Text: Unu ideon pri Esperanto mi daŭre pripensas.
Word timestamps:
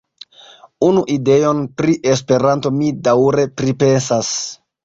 Unu 0.87 1.03
ideon 1.15 1.61
pri 1.81 1.95
Esperanto 2.13 2.75
mi 2.81 2.91
daŭre 3.09 3.47
pripensas. 3.63 4.35